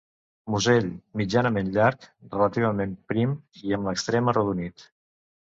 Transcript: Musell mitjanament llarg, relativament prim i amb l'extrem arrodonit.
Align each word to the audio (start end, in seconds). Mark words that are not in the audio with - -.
Musell 0.51 0.87
mitjanament 1.21 1.69
llarg, 1.75 2.07
relativament 2.37 2.97
prim 3.13 3.37
i 3.69 3.77
amb 3.79 3.87
l'extrem 3.91 4.35
arrodonit. 4.35 4.89